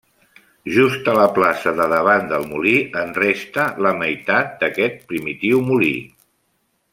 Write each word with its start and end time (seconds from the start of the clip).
Just 0.75 1.09
a 1.11 1.13
la 1.17 1.25
plaça 1.35 1.73
de 1.79 1.85
davant 1.91 2.25
del 2.31 2.47
molí 2.53 2.73
en 3.03 3.13
resta 3.19 3.67
la 3.87 3.93
meitat 4.01 4.57
d'aquest 4.65 4.97
primitiu 5.13 5.63
molí. 5.69 5.93